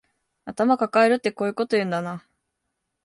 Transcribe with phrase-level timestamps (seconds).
[0.45, 2.25] 頭かかえるってこういうこと言うんだな